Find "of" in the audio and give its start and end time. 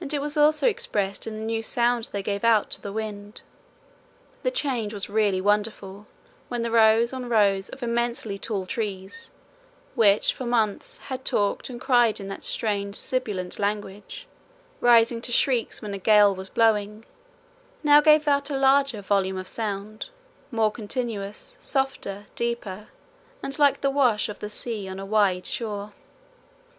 7.68-7.82, 19.36-19.46, 24.30-24.38